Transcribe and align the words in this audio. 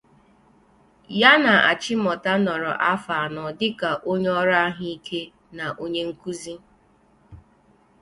Ya 1.19 1.31
na 1.43 1.53
Achimota 1.71 2.31
nọrọ 2.45 2.71
afọ 2.91 3.13
anọ 3.25 3.43
dịka 3.59 3.89
onye 4.09 4.31
ọrụ 4.39 4.55
ahụike 4.65 5.19
na 5.57 5.65
onye 5.83 6.01
nkuzi. 6.09 6.53